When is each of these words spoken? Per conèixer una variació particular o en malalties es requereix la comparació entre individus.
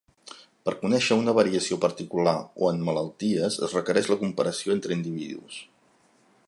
Per 0.67 0.71
conèixer 0.83 1.17
una 1.23 1.35
variació 1.39 1.77
particular 1.83 2.33
o 2.65 2.71
en 2.71 2.81
malalties 2.89 3.59
es 3.69 3.75
requereix 3.79 4.09
la 4.13 4.19
comparació 4.25 4.79
entre 4.79 4.99
individus. 5.01 5.63